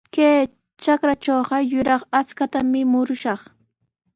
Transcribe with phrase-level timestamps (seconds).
[0.15, 0.41] Kay
[0.81, 3.41] trakratrawqa yuraq akshutami murushaq.